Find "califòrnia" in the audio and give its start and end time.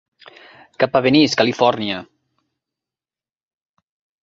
1.43-1.99